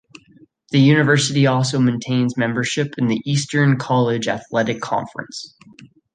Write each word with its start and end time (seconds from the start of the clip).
The 0.71 0.79
university 0.79 1.45
also 1.45 1.77
maintains 1.77 2.35
membership 2.35 2.95
in 2.97 3.05
the 3.07 3.21
Eastern 3.23 3.77
College 3.77 4.27
Athletic 4.27 4.81
Conference. 4.81 5.55